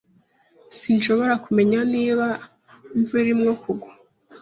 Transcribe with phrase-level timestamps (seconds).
[0.77, 2.27] Sinshobora kumenya niba
[2.95, 3.89] imvura irimo kugwa.